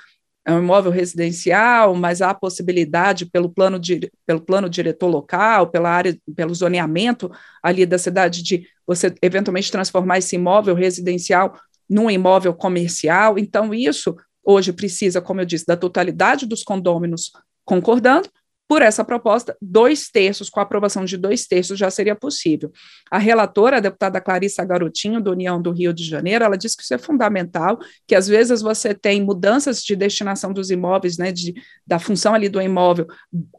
é 0.45 0.53
um 0.53 0.59
imóvel 0.59 0.91
residencial, 0.91 1.95
mas 1.95 2.23
há 2.23 2.31
a 2.31 2.35
possibilidade 2.35 3.27
pelo 3.27 3.51
plano, 3.51 3.79
de, 3.79 4.11
pelo 4.27 4.41
plano 4.41 4.71
diretor 4.71 5.09
local, 5.09 5.69
pela 5.69 5.91
área, 5.91 6.19
pelo 6.35 6.55
zoneamento 6.55 7.31
ali 7.63 7.85
da 7.85 7.99
cidade 7.99 8.43
de 8.43 8.67
você 8.87 9.15
eventualmente 9.23 9.71
transformar 9.71 10.19
esse 10.19 10.37
imóvel 10.37 10.75
residencial 10.75 11.55
num 11.89 12.11
imóvel 12.11 12.55
comercial. 12.55 13.39
Então, 13.39 13.75
isso 13.75 14.17
hoje 14.43 14.73
precisa, 14.73 15.21
como 15.21 15.41
eu 15.41 15.45
disse, 15.45 15.67
da 15.67 15.77
totalidade 15.77 16.47
dos 16.47 16.63
condôminos 16.63 17.33
concordando, 17.65 18.29
por 18.71 18.83
essa 18.83 19.05
proposta, 19.05 19.57
dois 19.61 20.11
terços, 20.11 20.49
com 20.49 20.61
a 20.61 20.63
aprovação 20.63 21.05
de 21.05 21.17
dois 21.17 21.45
terços, 21.45 21.77
já 21.77 21.91
seria 21.91 22.15
possível. 22.15 22.71
A 23.11 23.19
relatora, 23.19 23.79
a 23.79 23.81
deputada 23.81 24.21
Clarissa 24.21 24.65
Garotinho, 24.65 25.21
do 25.21 25.33
União 25.33 25.61
do 25.61 25.73
Rio 25.73 25.93
de 25.93 26.05
Janeiro, 26.05 26.45
ela 26.45 26.57
disse 26.57 26.77
que 26.77 26.85
isso 26.85 26.95
é 26.95 26.99
fundamental, 26.99 27.81
que 28.07 28.15
às 28.15 28.29
vezes 28.29 28.63
você 28.63 28.95
tem 28.95 29.25
mudanças 29.25 29.83
de 29.83 29.97
destinação 29.97 30.53
dos 30.53 30.71
imóveis, 30.71 31.19
né, 31.19 31.33
de, 31.33 31.53
da 31.85 31.99
função 31.99 32.33
ali 32.33 32.49
do 32.49 32.63
imóvel, 32.63 33.09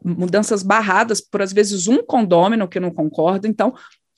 mudanças 0.02 0.62
barradas 0.62 1.20
por, 1.20 1.42
às 1.42 1.52
vezes, 1.52 1.88
um 1.88 2.02
condômino 2.02 2.66
que 2.66 2.80
não 2.80 2.90
concorda, 2.90 3.46
então, 3.46 3.74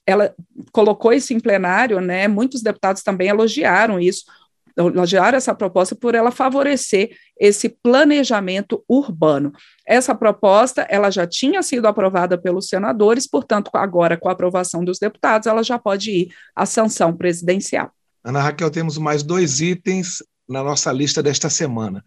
ela 0.07 0.33
colocou 0.71 1.13
isso 1.13 1.35
em 1.35 1.41
plenário, 1.41 2.01
né, 2.01 2.29
muitos 2.29 2.63
deputados 2.63 3.03
também 3.03 3.27
elogiaram 3.27 3.99
isso, 3.99 4.27
elogiar 4.77 5.35
essa 5.35 5.55
proposta 5.55 5.95
por 5.95 6.15
ela 6.15 6.31
favorecer 6.31 7.17
esse 7.39 7.69
planejamento 7.69 8.85
urbano. 8.89 9.53
Essa 9.87 10.15
proposta, 10.15 10.83
ela 10.83 11.11
já 11.11 11.27
tinha 11.27 11.63
sido 11.63 11.87
aprovada 11.87 12.37
pelos 12.37 12.69
senadores, 12.69 13.27
portanto, 13.27 13.71
agora 13.75 14.17
com 14.17 14.29
a 14.29 14.33
aprovação 14.33 14.85
dos 14.85 14.99
deputados, 14.99 15.47
ela 15.47 15.63
já 15.63 15.79
pode 15.79 16.11
ir 16.11 16.29
à 16.55 16.67
sanção 16.67 17.17
presidencial. 17.17 17.91
Ana 18.25 18.41
Raquel, 18.41 18.71
temos 18.71 18.99
mais 18.99 19.23
dois 19.23 19.61
itens 19.61 20.23
na 20.49 20.63
nossa 20.63 20.93
lista 20.93 21.23
desta 21.23 21.51
semana. 21.51 22.03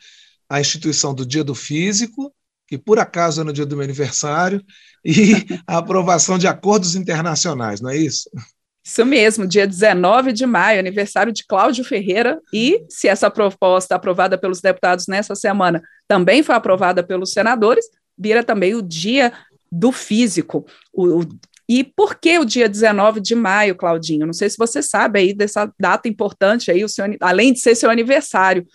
A 0.49 0.59
instituição 0.59 1.13
do 1.13 1.25
Dia 1.25 1.43
do 1.43 1.53
Físico, 1.53 2.33
que 2.67 2.77
por 2.77 2.99
acaso 2.99 3.41
é 3.41 3.43
no 3.43 3.53
dia 3.53 3.65
do 3.65 3.75
meu 3.75 3.85
aniversário, 3.85 4.63
e 5.03 5.33
a 5.65 5.77
aprovação 5.77 6.37
de 6.37 6.47
acordos 6.47 6.95
internacionais, 6.95 7.79
não 7.79 7.89
é 7.89 7.97
isso? 7.97 8.29
Isso 8.87 9.05
mesmo, 9.05 9.45
dia 9.45 9.67
19 9.67 10.31
de 10.31 10.45
maio, 10.45 10.79
aniversário 10.79 11.33
de 11.33 11.45
Cláudio 11.45 11.83
Ferreira, 11.83 12.39
e 12.53 12.85
se 12.87 13.09
essa 13.09 13.29
proposta 13.29 13.95
aprovada 13.95 14.37
pelos 14.37 14.61
deputados 14.61 15.07
nessa 15.07 15.35
semana 15.35 15.83
também 16.07 16.41
foi 16.41 16.55
aprovada 16.55 17.03
pelos 17.03 17.33
senadores, 17.33 17.83
vira 18.17 18.45
também 18.45 18.75
o 18.75 18.81
dia 18.81 19.33
do 19.69 19.91
físico. 19.91 20.65
O, 20.93 21.19
o, 21.19 21.27
e 21.67 21.83
por 21.83 22.15
que 22.15 22.39
o 22.39 22.45
dia 22.45 22.69
19 22.69 23.19
de 23.19 23.35
maio, 23.35 23.75
Claudinho? 23.75 24.25
Não 24.25 24.31
sei 24.31 24.49
se 24.49 24.55
você 24.57 24.81
sabe 24.81 25.19
aí 25.19 25.33
dessa 25.33 25.69
data 25.77 26.07
importante 26.07 26.71
aí, 26.71 26.81
o 26.81 26.87
seu, 26.87 27.03
além 27.19 27.51
de 27.51 27.59
ser 27.59 27.75
seu 27.75 27.89
aniversário. 27.89 28.65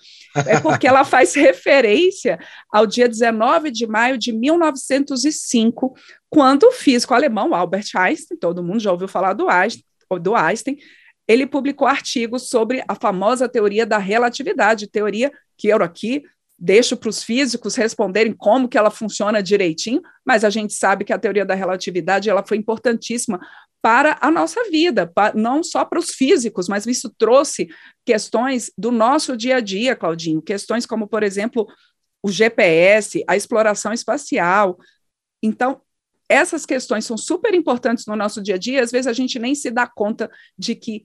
É 0.46 0.60
porque 0.60 0.86
ela 0.86 1.06
faz 1.06 1.32
referência 1.34 2.38
ao 2.70 2.86
dia 2.86 3.08
19 3.08 3.70
de 3.70 3.86
maio 3.86 4.18
de 4.18 4.30
1905, 4.30 5.94
quando 6.28 6.64
o 6.64 6.72
físico 6.72 7.14
alemão 7.14 7.54
Albert 7.54 7.86
Einstein, 7.96 8.36
todo 8.38 8.62
mundo 8.62 8.80
já 8.80 8.92
ouviu 8.92 9.08
falar 9.08 9.32
do 9.32 9.48
Einstein, 9.48 9.82
do 10.18 10.34
Einstein, 10.34 10.78
ele 11.26 11.46
publicou 11.46 11.86
artigos 11.86 12.48
sobre 12.48 12.84
a 12.86 12.94
famosa 12.94 13.48
teoria 13.48 13.86
da 13.86 13.98
relatividade, 13.98 14.88
teoria 14.88 15.32
que 15.56 15.68
eu 15.68 15.82
aqui 15.82 16.22
deixo 16.58 16.96
para 16.96 17.08
os 17.08 17.24
físicos 17.24 17.74
responderem 17.74 18.32
como 18.32 18.68
que 18.68 18.78
ela 18.78 18.90
funciona 18.90 19.42
direitinho, 19.42 20.00
mas 20.24 20.44
a 20.44 20.50
gente 20.50 20.72
sabe 20.74 21.04
que 21.04 21.12
a 21.12 21.18
teoria 21.18 21.44
da 21.44 21.54
relatividade 21.54 22.30
ela 22.30 22.44
foi 22.46 22.56
importantíssima 22.56 23.40
para 23.82 24.16
a 24.20 24.30
nossa 24.30 24.62
vida, 24.70 25.08
para, 25.08 25.34
não 25.34 25.64
só 25.64 25.84
para 25.84 25.98
os 25.98 26.10
físicos, 26.10 26.68
mas 26.68 26.86
isso 26.86 27.12
trouxe 27.18 27.68
questões 28.06 28.70
do 28.78 28.92
nosso 28.92 29.36
dia 29.36 29.56
a 29.56 29.60
dia, 29.60 29.96
Claudinho, 29.96 30.40
questões 30.40 30.86
como, 30.86 31.08
por 31.08 31.24
exemplo, 31.24 31.66
o 32.22 32.30
GPS, 32.30 33.24
a 33.26 33.34
exploração 33.34 33.92
espacial. 33.92 34.78
Então, 35.42 35.80
essas 36.28 36.64
questões 36.64 37.04
são 37.04 37.16
super 37.16 37.54
importantes 37.54 38.06
no 38.06 38.16
nosso 38.16 38.42
dia 38.42 38.54
a 38.54 38.58
dia, 38.58 38.82
às 38.82 38.90
vezes 38.90 39.06
a 39.06 39.12
gente 39.12 39.38
nem 39.38 39.54
se 39.54 39.70
dá 39.70 39.86
conta 39.86 40.30
de 40.58 40.74
que 40.74 41.04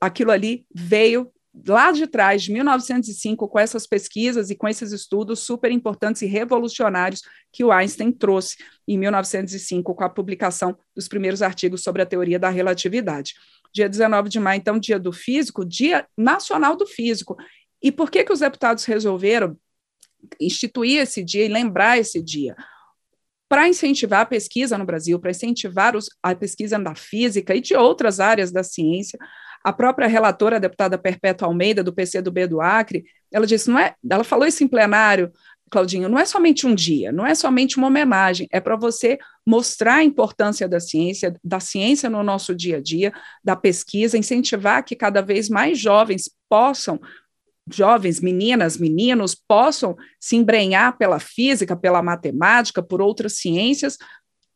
aquilo 0.00 0.30
ali 0.30 0.66
veio 0.74 1.32
lá 1.66 1.90
de 1.90 2.06
trás, 2.06 2.42
de 2.42 2.52
1905, 2.52 3.48
com 3.48 3.58
essas 3.58 3.86
pesquisas 3.86 4.50
e 4.50 4.54
com 4.54 4.68
esses 4.68 4.92
estudos 4.92 5.40
super 5.40 5.70
importantes 5.70 6.20
e 6.22 6.26
revolucionários 6.26 7.22
que 7.52 7.64
o 7.64 7.72
Einstein 7.72 8.12
trouxe 8.12 8.56
em 8.86 8.98
1905, 8.98 9.94
com 9.94 10.04
a 10.04 10.10
publicação 10.10 10.76
dos 10.94 11.08
primeiros 11.08 11.40
artigos 11.40 11.82
sobre 11.82 12.02
a 12.02 12.06
teoria 12.06 12.38
da 12.38 12.50
relatividade. 12.50 13.34
Dia 13.72 13.88
19 13.88 14.28
de 14.28 14.38
maio, 14.38 14.58
então, 14.58 14.78
dia 14.78 14.98
do 14.98 15.12
físico, 15.12 15.64
dia 15.64 16.06
nacional 16.16 16.76
do 16.76 16.86
físico. 16.86 17.36
E 17.82 17.90
por 17.90 18.10
que, 18.10 18.24
que 18.24 18.32
os 18.32 18.40
deputados 18.40 18.84
resolveram 18.84 19.56
instituir 20.40 21.00
esse 21.00 21.22
dia 21.22 21.44
e 21.44 21.48
lembrar 21.48 21.98
esse 21.98 22.22
dia? 22.22 22.56
Para 23.48 23.68
incentivar 23.68 24.20
a 24.20 24.26
pesquisa 24.26 24.76
no 24.76 24.84
Brasil, 24.84 25.18
para 25.18 25.30
incentivar 25.30 25.96
os, 25.96 26.08
a 26.22 26.34
pesquisa 26.34 26.78
da 26.78 26.94
física 26.94 27.54
e 27.54 27.60
de 27.60 27.74
outras 27.74 28.20
áreas 28.20 28.50
da 28.50 28.62
ciência. 28.62 29.18
A 29.62 29.72
própria 29.72 30.08
relatora, 30.08 30.56
a 30.56 30.60
deputada 30.60 30.98
Perpétua 30.98 31.48
Almeida, 31.48 31.82
do 31.82 31.92
PCdoB 31.92 32.46
do 32.46 32.60
Acre, 32.60 33.04
ela 33.32 33.46
disse, 33.46 33.68
não 33.68 33.78
é, 33.78 33.94
ela 34.08 34.24
falou 34.24 34.46
isso 34.46 34.62
em 34.62 34.68
plenário, 34.68 35.32
Claudinho, 35.68 36.08
não 36.08 36.18
é 36.18 36.24
somente 36.24 36.64
um 36.66 36.74
dia, 36.74 37.10
não 37.10 37.26
é 37.26 37.34
somente 37.34 37.76
uma 37.76 37.88
homenagem, 37.88 38.46
é 38.52 38.60
para 38.60 38.76
você 38.76 39.18
mostrar 39.44 39.96
a 39.96 40.04
importância 40.04 40.68
da 40.68 40.78
ciência, 40.78 41.34
da 41.42 41.58
ciência 41.58 42.08
no 42.08 42.22
nosso 42.22 42.54
dia 42.54 42.76
a 42.76 42.80
dia, 42.80 43.12
da 43.42 43.56
pesquisa, 43.56 44.16
incentivar 44.16 44.84
que 44.84 44.94
cada 44.94 45.20
vez 45.20 45.48
mais 45.48 45.78
jovens 45.78 46.30
possam 46.48 47.00
jovens, 47.72 48.20
meninas, 48.20 48.76
meninos 48.76 49.34
possam 49.34 49.96
se 50.20 50.36
embrenhar 50.36 50.96
pela 50.96 51.18
física, 51.18 51.76
pela 51.76 52.02
matemática, 52.02 52.82
por 52.82 53.00
outras 53.00 53.38
ciências, 53.38 53.96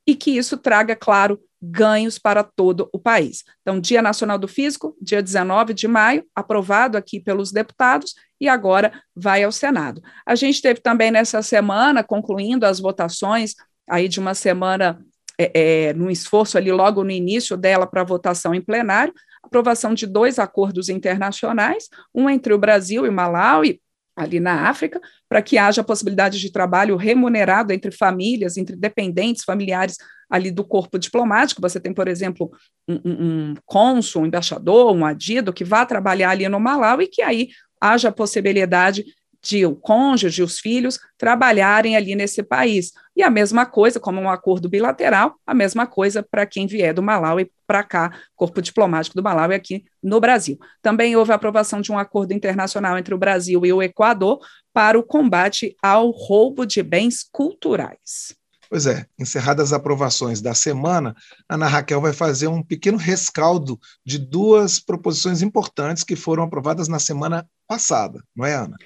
e 0.07 0.15
que 0.15 0.31
isso 0.31 0.57
traga, 0.57 0.97
claro, 0.97 1.41
ganhos 1.61 2.19
para 2.19 2.43
todo 2.43 2.89
o 2.93 2.99
país. 2.99 3.45
Então, 3.61 3.81
Dia 3.81 4.01
Nacional 4.01 4.39
do 4.39 4.49
Físico, 4.49 4.97
dia 5.01 5.23
19 5.23 5.75
de 5.75 5.87
maio, 5.87 6.25
aprovado 6.35 6.97
aqui 6.97 7.21
pelos 7.21 7.53
deputados 7.53 8.15
e 8.41 8.49
agora 8.49 8.93
vai 9.15 9.45
ao 9.45 9.53
Senado. 9.53 10.01
A 10.25 10.35
gente 10.35 10.63
teve 10.63 10.81
também 10.81 11.11
nessa 11.11 11.43
semana, 11.43 12.03
concluindo 12.03 12.65
as 12.65 12.81
votações 12.81 13.55
aí 13.89 14.09
de 14.09 14.19
uma 14.19 14.35
semana 14.35 15.05
é, 15.39 15.89
é, 15.89 15.93
num 15.93 16.11
esforço 16.11 16.57
ali 16.57 16.73
logo 16.73 17.05
no 17.05 17.11
início 17.11 17.57
dela 17.57 17.87
para 17.87 18.05
votação 18.05 18.55
em 18.55 18.61
plenário, 18.61 19.13
aprovação 19.43 19.95
de 19.95 20.07
dois 20.07 20.39
acordos 20.39 20.89
internacionais, 20.89 21.89
um 22.15 22.29
entre 22.29 22.53
o 22.53 22.59
Brasil 22.59 23.07
e 23.07 23.11
Malawi, 23.11 23.81
ali 24.17 24.39
na 24.39 24.69
África, 24.69 25.01
para 25.29 25.41
que 25.41 25.57
haja 25.57 25.83
possibilidade 25.83 26.39
de 26.39 26.53
trabalho 26.53 26.97
remunerado 26.97 27.73
entre 27.73 27.91
famílias, 27.91 28.57
entre 28.57 28.77
dependentes 28.77 29.45
familiares 29.45 29.97
ali 30.29 30.51
do 30.51 30.65
corpo 30.65 30.99
diplomático. 30.99 31.61
Você 31.61 31.81
tem, 31.81 31.95
por 31.95 32.07
exemplo, 32.07 32.51
um, 32.87 33.01
um, 33.05 33.55
cônsul, 33.65 34.23
um 34.23 34.27
embaixador, 34.27 34.95
um 34.95 35.05
adido 35.05 35.53
que 35.53 35.65
vá 35.65 35.87
trabalhar 35.87 36.31
ali 36.31 36.49
no 36.49 36.61
Malawi 36.61 37.05
e 37.05 37.09
que 37.09 37.23
aí 37.23 37.49
haja 37.81 38.13
possibilidade 38.13 39.05
de 39.43 39.65
o 39.65 39.75
cônjuge, 39.75 40.43
os 40.43 40.59
filhos, 40.59 40.99
trabalharem 41.17 41.97
ali 41.97 42.15
nesse 42.15 42.43
país. 42.43 42.93
E 43.17 43.23
a 43.23 43.31
mesma 43.31 43.67
coisa, 43.67 43.99
como 43.99 44.21
um 44.21 44.31
acordo 44.31 44.69
bilateral, 44.69 45.35
a 45.47 45.55
mesma 45.55 45.87
coisa 45.87 46.23
para 46.23 46.47
quem 46.47 46.67
vier 46.67 46.95
do 46.95 47.03
Malawi 47.03 47.51
para 47.67 47.83
cá, 47.83 48.13
corpo 48.35 48.61
diplomático 48.61 49.17
do 49.17 49.23
Malawi 49.23 49.55
aqui 49.55 49.85
no 50.03 50.21
Brasil. 50.21 50.59
Também 50.83 51.17
houve 51.17 51.33
a 51.33 51.37
aprovação 51.37 51.81
de 51.81 51.93
um 51.93 51.99
acordo 51.99 52.33
internacional 52.33 52.99
entre 52.99 53.15
o 53.15 53.19
Brasil 53.19 53.65
e 53.65 53.73
o 53.73 53.83
Equador 53.83 54.41
para 54.73 54.99
o 54.99 55.03
combate 55.03 55.77
ao 55.83 56.11
roubo 56.11 56.65
de 56.65 56.83
bens 56.83 57.25
culturais. 57.31 58.35
Pois 58.71 58.87
é, 58.87 59.05
encerradas 59.19 59.73
as 59.73 59.73
aprovações 59.73 60.41
da 60.41 60.55
semana, 60.55 61.13
Ana 61.49 61.67
Raquel 61.67 62.01
vai 62.01 62.13
fazer 62.13 62.47
um 62.47 62.63
pequeno 62.63 62.97
rescaldo 62.97 63.77
de 64.07 64.17
duas 64.17 64.79
proposições 64.79 65.43
importantes 65.43 66.05
que 66.05 66.15
foram 66.15 66.45
aprovadas 66.45 66.87
na 66.87 67.01
semana 67.01 67.45
passada, 67.67 68.23
não 68.35 68.47
é, 68.47 68.55
Ana? 68.55 68.77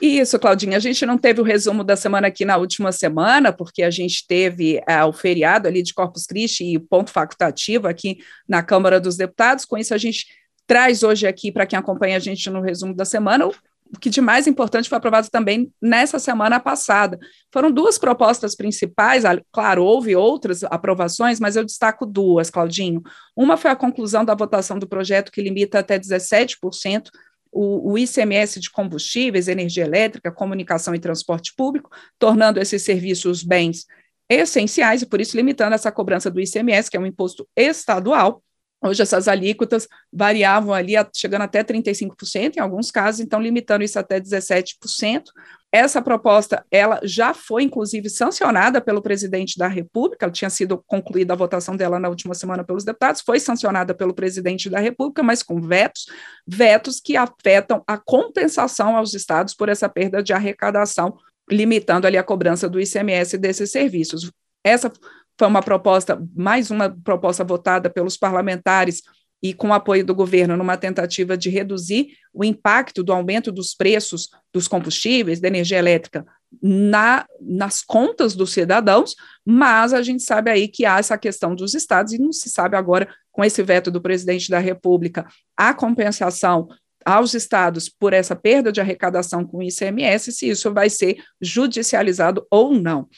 Isso, 0.00 0.38
Claudinha. 0.38 0.76
A 0.76 0.80
gente 0.80 1.04
não 1.04 1.18
teve 1.18 1.40
o 1.40 1.44
resumo 1.44 1.82
da 1.82 1.96
semana 1.96 2.28
aqui 2.28 2.44
na 2.44 2.56
última 2.56 2.92
semana, 2.92 3.52
porque 3.52 3.82
a 3.82 3.90
gente 3.90 4.26
teve 4.26 4.78
uh, 4.78 5.06
o 5.08 5.12
feriado 5.12 5.66
ali 5.66 5.82
de 5.82 5.92
Corpus 5.92 6.26
Christi 6.26 6.64
e 6.64 6.78
ponto 6.78 7.10
facultativo 7.10 7.88
aqui 7.88 8.18
na 8.48 8.62
Câmara 8.62 9.00
dos 9.00 9.16
Deputados. 9.16 9.64
Com 9.64 9.76
isso, 9.76 9.92
a 9.92 9.98
gente 9.98 10.26
traz 10.66 11.02
hoje 11.02 11.26
aqui, 11.26 11.50
para 11.50 11.66
quem 11.66 11.78
acompanha 11.78 12.16
a 12.16 12.20
gente 12.20 12.48
no 12.50 12.60
resumo 12.60 12.94
da 12.94 13.04
semana, 13.04 13.48
o 13.48 13.98
que 13.98 14.10
de 14.10 14.20
mais 14.20 14.46
importante 14.46 14.88
foi 14.88 14.98
aprovado 14.98 15.28
também 15.30 15.72
nessa 15.80 16.18
semana 16.18 16.60
passada. 16.60 17.18
Foram 17.50 17.70
duas 17.70 17.98
propostas 17.98 18.54
principais, 18.54 19.24
claro, 19.50 19.82
houve 19.82 20.14
outras 20.14 20.62
aprovações, 20.64 21.40
mas 21.40 21.56
eu 21.56 21.64
destaco 21.64 22.04
duas, 22.04 22.50
Claudinho. 22.50 23.02
Uma 23.34 23.56
foi 23.56 23.70
a 23.70 23.76
conclusão 23.76 24.24
da 24.24 24.34
votação 24.34 24.78
do 24.78 24.86
projeto 24.86 25.32
que 25.32 25.42
limita 25.42 25.78
até 25.78 25.98
17% 25.98 27.08
o, 27.52 27.92
o, 27.92 27.98
ICMS 27.98 28.60
de 28.60 28.70
combustíveis, 28.70 29.48
energia 29.48 29.84
elétrica, 29.84 30.30
comunicação 30.30 30.94
e 30.94 30.98
transporte 30.98 31.54
público, 31.54 31.90
tornando 32.18 32.60
esses 32.60 32.82
serviços 32.82 33.42
bens 33.42 33.86
essenciais 34.28 35.02
e, 35.02 35.06
por 35.06 35.20
isso, 35.20 35.36
limitando 35.36 35.74
essa 35.74 35.90
cobrança 35.90 36.30
do 36.30 36.40
ICMS, 36.40 36.90
que 36.90 36.96
é 36.96 37.00
um 37.00 37.06
imposto 37.06 37.48
estadual. 37.56 38.42
Hoje, 38.80 39.02
essas 39.02 39.26
alíquotas 39.26 39.88
variavam 40.12 40.72
ali, 40.72 40.92
chegando 41.16 41.42
até 41.42 41.64
35%, 41.64 42.56
em 42.56 42.60
alguns 42.60 42.90
casos, 42.92 43.20
então, 43.20 43.40
limitando 43.40 43.82
isso 43.82 43.98
até 43.98 44.20
17%. 44.20 45.24
Essa 45.70 46.00
proposta, 46.00 46.64
ela 46.70 47.00
já 47.02 47.34
foi, 47.34 47.64
inclusive, 47.64 48.08
sancionada 48.08 48.80
pelo 48.80 49.02
presidente 49.02 49.58
da 49.58 49.66
República, 49.66 50.24
ela 50.24 50.32
tinha 50.32 50.48
sido 50.48 50.82
concluída 50.86 51.34
a 51.34 51.36
votação 51.36 51.76
dela 51.76 51.98
na 51.98 52.08
última 52.08 52.34
semana 52.34 52.64
pelos 52.64 52.84
deputados, 52.84 53.20
foi 53.20 53.38
sancionada 53.38 53.94
pelo 53.94 54.14
presidente 54.14 54.70
da 54.70 54.78
República, 54.78 55.22
mas 55.22 55.42
com 55.42 55.60
vetos, 55.60 56.06
vetos 56.46 57.00
que 57.00 57.16
afetam 57.16 57.82
a 57.86 57.98
compensação 57.98 58.96
aos 58.96 59.12
estados 59.12 59.54
por 59.54 59.68
essa 59.68 59.88
perda 59.88 60.22
de 60.22 60.32
arrecadação, 60.32 61.18
limitando 61.50 62.06
ali 62.06 62.16
a 62.16 62.22
cobrança 62.22 62.68
do 62.68 62.80
ICMS 62.80 63.36
desses 63.36 63.70
serviços. 63.70 64.30
Essa 64.64 64.90
foi 65.38 65.46
uma 65.46 65.62
proposta, 65.62 66.20
mais 66.34 66.70
uma 66.70 66.90
proposta 66.90 67.44
votada 67.44 67.88
pelos 67.88 68.16
parlamentares 68.16 69.02
e 69.42 69.54
com 69.54 69.68
o 69.68 69.72
apoio 69.72 70.04
do 70.04 70.14
governo 70.14 70.56
numa 70.56 70.76
tentativa 70.76 71.36
de 71.36 71.48
reduzir 71.48 72.08
o 72.34 72.44
impacto 72.44 73.04
do 73.04 73.12
aumento 73.12 73.52
dos 73.52 73.72
preços 73.72 74.28
dos 74.52 74.66
combustíveis, 74.66 75.40
da 75.40 75.46
energia 75.46 75.78
elétrica 75.78 76.26
na, 76.62 77.26
nas 77.40 77.82
contas 77.82 78.34
dos 78.34 78.52
cidadãos, 78.52 79.14
mas 79.44 79.92
a 79.92 80.02
gente 80.02 80.22
sabe 80.22 80.50
aí 80.50 80.66
que 80.66 80.84
há 80.84 80.98
essa 80.98 81.16
questão 81.16 81.54
dos 81.54 81.74
estados 81.74 82.12
e 82.12 82.18
não 82.18 82.32
se 82.32 82.48
sabe 82.48 82.76
agora, 82.76 83.08
com 83.30 83.44
esse 83.44 83.62
veto 83.62 83.90
do 83.90 84.00
presidente 84.00 84.50
da 84.50 84.58
República, 84.58 85.26
a 85.56 85.72
compensação 85.72 86.68
aos 87.04 87.32
estados 87.32 87.88
por 87.88 88.12
essa 88.12 88.34
perda 88.34 88.72
de 88.72 88.80
arrecadação 88.80 89.44
com 89.44 89.58
o 89.58 89.62
ICMS, 89.62 90.32
se 90.32 90.48
isso 90.48 90.72
vai 90.72 90.90
ser 90.90 91.22
judicializado 91.40 92.46
ou 92.50 92.74
não. 92.74 93.08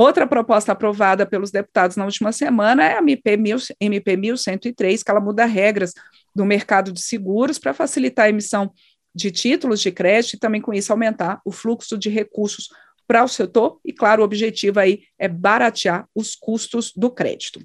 Outra 0.00 0.28
proposta 0.28 0.70
aprovada 0.70 1.26
pelos 1.26 1.50
deputados 1.50 1.96
na 1.96 2.04
última 2.04 2.30
semana 2.30 2.84
é 2.84 2.96
a 2.96 3.02
MP, 3.02 3.36
1000, 3.36 3.56
MP 3.80 4.16
1103, 4.16 5.02
que 5.02 5.10
ela 5.10 5.20
muda 5.20 5.44
regras 5.44 5.92
do 6.32 6.44
mercado 6.44 6.92
de 6.92 7.02
seguros 7.02 7.58
para 7.58 7.74
facilitar 7.74 8.26
a 8.26 8.28
emissão 8.28 8.72
de 9.12 9.32
títulos 9.32 9.80
de 9.80 9.90
crédito 9.90 10.34
e 10.34 10.38
também 10.38 10.60
com 10.60 10.72
isso 10.72 10.92
aumentar 10.92 11.40
o 11.44 11.50
fluxo 11.50 11.98
de 11.98 12.08
recursos 12.08 12.68
para 13.08 13.24
o 13.24 13.28
setor 13.28 13.80
e, 13.84 13.92
claro, 13.92 14.22
o 14.22 14.24
objetivo 14.24 14.78
aí 14.78 15.00
é 15.18 15.26
baratear 15.26 16.06
os 16.14 16.36
custos 16.36 16.92
do 16.94 17.10
crédito. 17.10 17.60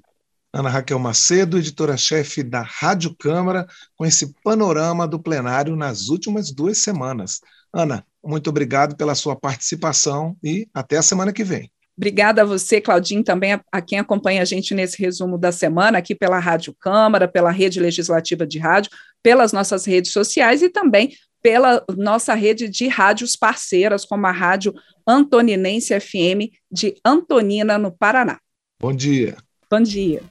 Ana 0.52 0.70
Raquel 0.70 0.98
Macedo, 0.98 1.56
editora-chefe 1.56 2.42
da 2.42 2.62
Rádio 2.62 3.14
Câmara, 3.14 3.64
com 3.94 4.04
esse 4.04 4.34
panorama 4.42 5.06
do 5.06 5.20
plenário 5.20 5.76
nas 5.76 6.08
últimas 6.08 6.50
duas 6.50 6.78
semanas. 6.78 7.40
Ana, 7.72 8.04
muito 8.24 8.50
obrigado 8.50 8.96
pela 8.96 9.14
sua 9.14 9.36
participação 9.36 10.36
e 10.42 10.66
até 10.74 10.96
a 10.96 11.02
semana 11.02 11.32
que 11.32 11.44
vem. 11.44 11.70
Obrigada 11.96 12.42
a 12.42 12.44
você, 12.44 12.80
Claudinho, 12.80 13.22
também 13.22 13.52
a, 13.52 13.64
a, 13.70 13.80
quem 13.80 13.98
acompanha 13.98 14.42
a 14.42 14.44
gente 14.44 14.74
nesse 14.74 15.00
resumo 15.00 15.38
da 15.38 15.52
semana, 15.52 15.98
aqui 15.98 16.14
pela 16.14 16.38
Rádio 16.38 16.74
Câmara, 16.78 17.28
pela 17.28 17.50
Rede 17.50 17.78
Legislativa 17.78 18.46
de 18.46 18.58
Rádio, 18.58 18.90
pelas 19.22 19.52
nossas 19.52 19.84
redes 19.84 20.12
sociais 20.12 20.60
e 20.60 20.68
também 20.68 21.14
pela 21.40 21.84
nossa 21.96 22.34
rede 22.34 22.68
de 22.68 22.88
rádios 22.88 23.36
parceiras, 23.36 24.04
como 24.04 24.26
a 24.26 24.32
Rádio 24.32 24.74
Antoninense 25.06 25.98
FM 26.00 26.50
de 26.72 26.94
Antonina, 27.04 27.76
no 27.76 27.92
Paraná. 27.92 28.38
Bom 28.80 28.94
dia. 28.94 29.36
Bom 29.70 29.80
dia. 29.80 30.22